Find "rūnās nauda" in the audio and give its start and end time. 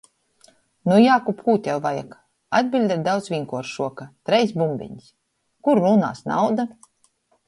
5.85-6.67